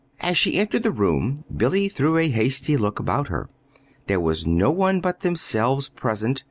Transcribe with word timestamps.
As 0.21 0.35
she 0.35 0.55
entered 0.55 0.81
the 0.81 0.89
room, 0.89 1.43
Billy 1.55 1.87
threw 1.87 2.17
a 2.17 2.27
hasty 2.31 2.75
look 2.75 2.97
about 2.99 3.27
her. 3.27 3.51
There 4.07 4.19
was 4.19 4.47
no 4.47 4.71
one 4.71 4.99
but 4.99 5.19
themselves 5.19 5.89
present. 5.89 6.39